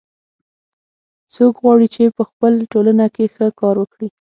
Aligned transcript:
څوک 1.33 1.53
غواړي 1.63 1.87
چې 1.95 2.03
په 2.17 2.23
خپل 2.29 2.53
ټولنه 2.71 3.05
کې 3.15 3.25
ښه 3.33 3.45
کار 3.59 3.75
وکړي 3.79 4.07